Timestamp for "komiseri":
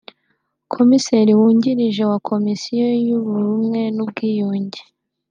0.73-1.31